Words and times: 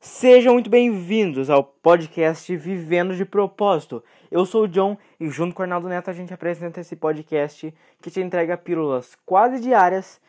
Sejam 0.00 0.52
muito 0.52 0.70
bem-vindos 0.70 1.50
ao 1.50 1.64
podcast 1.64 2.54
Vivendo 2.56 3.16
de 3.16 3.24
Propósito. 3.24 4.04
Eu 4.30 4.44
sou 4.44 4.64
o 4.64 4.68
John 4.68 4.96
e 5.18 5.28
junto 5.30 5.54
com 5.54 5.62
o 5.62 5.64
Arnaldo 5.64 5.88
Neto 5.88 6.10
a 6.10 6.12
gente 6.12 6.32
apresenta 6.32 6.80
esse 6.80 6.94
podcast 6.94 7.74
que 8.00 8.10
te 8.10 8.20
entrega 8.20 8.56
pílulas 8.56 9.16
quase 9.26 9.60
diárias 9.60 10.20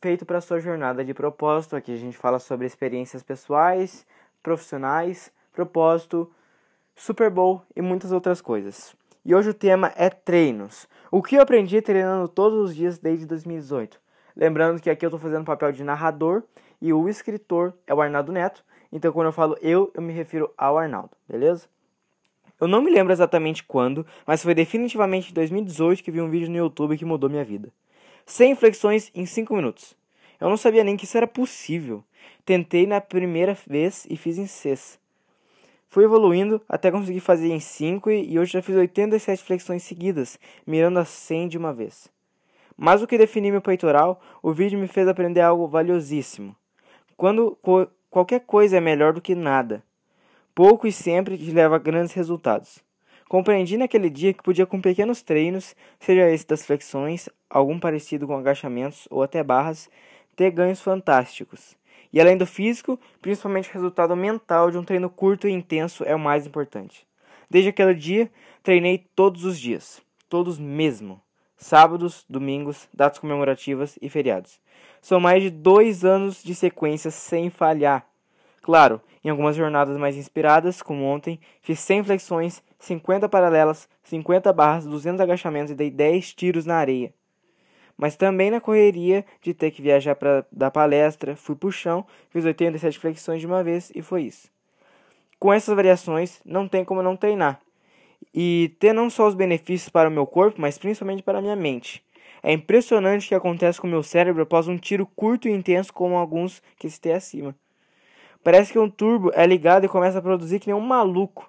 feito 0.00 0.26
para 0.26 0.40
sua 0.40 0.58
jornada 0.58 1.04
de 1.04 1.14
propósito. 1.14 1.76
Aqui 1.76 1.92
a 1.92 1.96
gente 1.96 2.16
fala 2.16 2.38
sobre 2.38 2.66
experiências 2.66 3.22
pessoais, 3.22 4.04
profissionais, 4.42 5.32
propósito, 5.52 6.30
Super 6.94 7.30
Bowl 7.30 7.62
e 7.74 7.80
muitas 7.80 8.12
outras 8.12 8.40
coisas. 8.40 8.94
E 9.24 9.34
hoje 9.34 9.50
o 9.50 9.54
tema 9.54 9.92
é 9.96 10.10
treinos. 10.10 10.88
O 11.10 11.22
que 11.22 11.36
eu 11.36 11.42
aprendi 11.42 11.80
treinando 11.80 12.28
todos 12.28 12.70
os 12.70 12.76
dias 12.76 12.98
desde 12.98 13.26
2018. 13.26 14.00
Lembrando 14.36 14.80
que 14.80 14.90
aqui 14.90 15.04
eu 15.04 15.08
estou 15.08 15.20
fazendo 15.20 15.44
papel 15.44 15.72
de 15.72 15.84
narrador 15.84 16.42
e 16.80 16.92
o 16.92 17.08
escritor 17.08 17.74
é 17.86 17.94
o 17.94 18.00
Arnaldo 18.00 18.32
Neto. 18.32 18.64
Então, 18.92 19.12
quando 19.12 19.26
eu 19.26 19.32
falo 19.32 19.56
eu, 19.60 19.90
eu 19.94 20.02
me 20.02 20.12
refiro 20.12 20.52
ao 20.56 20.76
Arnaldo, 20.76 21.10
beleza? 21.28 21.68
Eu 22.60 22.68
não 22.68 22.80
me 22.80 22.90
lembro 22.90 23.12
exatamente 23.12 23.64
quando, 23.64 24.06
mas 24.26 24.42
foi 24.42 24.54
definitivamente 24.54 25.30
em 25.30 25.34
2018 25.34 26.02
que 26.02 26.10
vi 26.10 26.20
um 26.20 26.30
vídeo 26.30 26.48
no 26.48 26.56
YouTube 26.56 26.96
que 26.96 27.04
mudou 27.04 27.28
minha 27.28 27.44
vida. 27.44 27.72
100 28.24 28.54
flexões 28.54 29.10
em 29.14 29.26
5 29.26 29.54
minutos. 29.54 29.96
Eu 30.40 30.48
não 30.48 30.56
sabia 30.56 30.84
nem 30.84 30.96
que 30.96 31.04
isso 31.04 31.16
era 31.16 31.26
possível. 31.26 32.04
Tentei 32.44 32.86
na 32.86 33.00
primeira 33.00 33.56
vez 33.66 34.06
e 34.08 34.16
fiz 34.16 34.38
em 34.38 34.46
6. 34.46 35.00
Fui 35.88 36.04
evoluindo 36.04 36.60
até 36.68 36.90
conseguir 36.90 37.20
fazer 37.20 37.48
em 37.48 37.60
5 37.60 38.10
e 38.10 38.38
hoje 38.38 38.52
já 38.52 38.62
fiz 38.62 38.74
87 38.74 39.42
flexões 39.42 39.82
seguidas, 39.82 40.38
mirando 40.66 40.98
a 40.98 41.04
100 41.04 41.48
de 41.48 41.58
uma 41.58 41.72
vez. 41.72 42.08
Mas 42.76 43.02
o 43.02 43.06
que 43.06 43.18
definiu 43.18 43.52
meu 43.52 43.62
peitoral, 43.62 44.20
o 44.42 44.52
vídeo 44.52 44.78
me 44.78 44.88
fez 44.88 45.06
aprender 45.08 45.40
algo 45.40 45.66
valiosíssimo. 45.66 46.56
Quando 47.16 47.56
Qualquer 48.12 48.40
coisa 48.40 48.76
é 48.76 48.80
melhor 48.80 49.14
do 49.14 49.22
que 49.22 49.34
nada. 49.34 49.82
Pouco 50.54 50.86
e 50.86 50.92
sempre 50.92 51.38
te 51.38 51.50
leva 51.50 51.76
a 51.76 51.78
grandes 51.78 52.12
resultados. 52.12 52.84
Compreendi 53.26 53.78
naquele 53.78 54.10
dia 54.10 54.34
que 54.34 54.42
podia 54.42 54.66
com 54.66 54.82
pequenos 54.82 55.22
treinos, 55.22 55.74
seja 55.98 56.30
esse 56.30 56.46
das 56.46 56.66
flexões, 56.66 57.30
algum 57.48 57.80
parecido 57.80 58.26
com 58.26 58.36
agachamentos 58.36 59.08
ou 59.10 59.22
até 59.22 59.42
barras, 59.42 59.88
ter 60.36 60.50
ganhos 60.50 60.82
fantásticos. 60.82 61.74
E 62.12 62.20
além 62.20 62.36
do 62.36 62.44
físico, 62.44 63.00
principalmente 63.22 63.70
o 63.70 63.72
resultado 63.72 64.14
mental 64.14 64.70
de 64.70 64.76
um 64.76 64.84
treino 64.84 65.08
curto 65.08 65.48
e 65.48 65.52
intenso 65.52 66.04
é 66.04 66.14
o 66.14 66.20
mais 66.20 66.46
importante. 66.46 67.06
Desde 67.48 67.70
aquele 67.70 67.94
dia, 67.94 68.30
treinei 68.62 69.06
todos 69.16 69.46
os 69.46 69.58
dias, 69.58 70.02
todos 70.28 70.58
mesmo 70.58 71.18
sábados, 71.62 72.24
domingos, 72.28 72.88
datas 72.92 73.18
comemorativas 73.18 73.98
e 74.02 74.08
feriados. 74.08 74.60
São 75.00 75.20
mais 75.20 75.42
de 75.42 75.50
dois 75.50 76.04
anos 76.04 76.42
de 76.42 76.54
sequência 76.54 77.10
sem 77.10 77.50
falhar. 77.50 78.06
Claro, 78.60 79.00
em 79.24 79.28
algumas 79.28 79.56
jornadas 79.56 79.96
mais 79.96 80.16
inspiradas, 80.16 80.82
como 80.82 81.04
ontem, 81.04 81.40
fiz 81.60 81.80
100 81.80 82.04
flexões, 82.04 82.62
50 82.78 83.28
paralelas, 83.28 83.88
50 84.04 84.52
barras, 84.52 84.86
200 84.86 85.20
agachamentos 85.20 85.70
e 85.72 85.74
dei 85.74 85.90
10 85.90 86.34
tiros 86.34 86.66
na 86.66 86.76
areia. 86.76 87.14
Mas 87.96 88.16
também 88.16 88.50
na 88.50 88.60
correria 88.60 89.24
de 89.40 89.54
ter 89.54 89.70
que 89.70 89.82
viajar 89.82 90.16
para 90.16 90.44
dar 90.50 90.70
palestra, 90.70 91.36
fui 91.36 91.54
pro 91.54 91.70
chão, 91.70 92.04
fiz 92.30 92.44
87 92.44 92.98
flexões 92.98 93.40
de 93.40 93.46
uma 93.46 93.62
vez 93.62 93.92
e 93.94 94.02
foi 94.02 94.22
isso. 94.22 94.50
Com 95.38 95.52
essas 95.52 95.74
variações, 95.74 96.40
não 96.44 96.66
tem 96.66 96.84
como 96.84 97.02
não 97.02 97.16
treinar 97.16 97.60
e 98.34 98.74
ter 98.78 98.92
não 98.92 99.10
só 99.10 99.26
os 99.26 99.34
benefícios 99.34 99.88
para 99.88 100.08
o 100.08 100.12
meu 100.12 100.26
corpo, 100.26 100.60
mas 100.60 100.78
principalmente 100.78 101.22
para 101.22 101.38
a 101.38 101.42
minha 101.42 101.56
mente. 101.56 102.04
É 102.42 102.52
impressionante 102.52 103.26
o 103.26 103.28
que 103.28 103.34
acontece 103.34 103.80
com 103.80 103.86
o 103.86 103.90
meu 103.90 104.02
cérebro 104.02 104.42
após 104.42 104.66
um 104.66 104.76
tiro 104.76 105.06
curto 105.06 105.48
e 105.48 105.52
intenso 105.52 105.92
como 105.92 106.16
alguns 106.16 106.62
que 106.76 106.90
citei 106.90 107.12
acima. 107.12 107.54
Parece 108.42 108.72
que 108.72 108.78
um 108.78 108.90
turbo 108.90 109.30
é 109.34 109.46
ligado 109.46 109.84
e 109.84 109.88
começa 109.88 110.18
a 110.18 110.22
produzir 110.22 110.58
que 110.58 110.66
nem 110.66 110.74
um 110.74 110.80
maluco. 110.80 111.48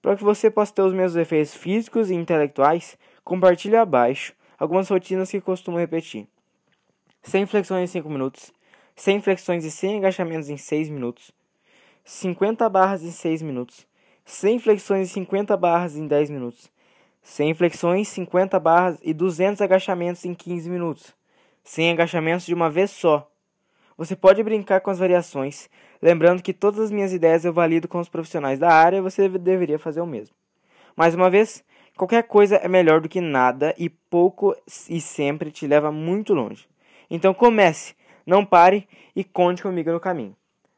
Para 0.00 0.16
que 0.16 0.24
você 0.24 0.50
possa 0.50 0.72
ter 0.72 0.82
os 0.82 0.94
mesmos 0.94 1.16
efeitos 1.16 1.54
físicos 1.54 2.10
e 2.10 2.14
intelectuais, 2.14 2.96
compartilhe 3.22 3.76
abaixo 3.76 4.32
algumas 4.58 4.88
rotinas 4.88 5.30
que 5.30 5.40
costumo 5.40 5.78
repetir. 5.78 6.26
100 7.22 7.46
flexões 7.46 7.90
em 7.90 7.92
5 7.92 8.08
minutos, 8.08 8.52
100 8.94 9.20
flexões 9.20 9.64
e 9.64 9.70
100 9.70 9.98
agachamentos 9.98 10.48
em 10.48 10.56
6 10.56 10.88
minutos, 10.88 11.32
50 12.04 12.68
barras 12.68 13.02
em 13.02 13.10
6 13.10 13.42
minutos, 13.42 13.86
100 14.26 14.58
flexões 14.58 15.08
e 15.08 15.12
50 15.12 15.56
barras 15.56 15.96
em 15.96 16.04
10 16.06 16.30
minutos. 16.30 16.68
100 17.22 17.54
flexões, 17.54 18.08
50 18.08 18.58
barras 18.58 18.98
e 19.00 19.14
200 19.14 19.60
agachamentos 19.62 20.24
em 20.24 20.34
15 20.34 20.68
minutos. 20.68 21.14
100 21.62 21.92
agachamentos 21.92 22.44
de 22.44 22.52
uma 22.52 22.68
vez 22.68 22.90
só. 22.90 23.30
Você 23.96 24.16
pode 24.16 24.42
brincar 24.42 24.80
com 24.80 24.90
as 24.90 24.98
variações, 24.98 25.70
lembrando 26.02 26.42
que 26.42 26.52
todas 26.52 26.80
as 26.80 26.90
minhas 26.90 27.12
ideias 27.12 27.44
eu 27.44 27.52
valido 27.52 27.86
com 27.86 28.00
os 28.00 28.08
profissionais 28.08 28.58
da 28.58 28.68
área 28.68 28.96
e 28.96 29.00
você 29.00 29.28
deveria 29.28 29.78
fazer 29.78 30.00
o 30.00 30.06
mesmo. 30.06 30.34
Mais 30.96 31.14
uma 31.14 31.30
vez, 31.30 31.64
qualquer 31.96 32.24
coisa 32.24 32.56
é 32.56 32.66
melhor 32.66 33.00
do 33.00 33.08
que 33.08 33.20
nada 33.20 33.74
e 33.78 33.88
pouco 33.88 34.56
e 34.90 35.00
sempre 35.00 35.52
te 35.52 35.68
leva 35.68 35.92
muito 35.92 36.34
longe. 36.34 36.68
Então 37.08 37.32
comece, 37.32 37.94
não 38.26 38.44
pare 38.44 38.88
e 39.14 39.22
conte 39.22 39.62
comigo 39.62 39.92
no 39.92 40.00
caminho. 40.00 40.36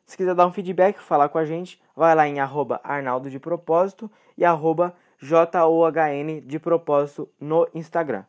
Se 0.08 0.16
quiser 0.16 0.34
dar 0.34 0.46
um 0.46 0.52
feedback, 0.52 0.98
falar 0.98 1.28
com 1.28 1.36
a 1.36 1.44
gente, 1.44 1.78
vai 1.94 2.14
lá 2.14 2.26
em 2.26 2.40
arroba 2.40 2.80
Arnaldo 2.82 3.28
de 3.28 3.38
Propósito 3.38 4.10
e 4.38 4.44
arroba 4.44 4.96
JOHN 5.18 6.40
de 6.46 6.58
Propósito 6.58 7.28
no 7.38 7.68
Instagram. 7.74 8.24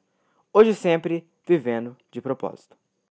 Hoje 0.52 0.76
sempre 0.76 1.26
vivendo 1.48 1.96
de 2.12 2.22
propósito. 2.22 2.79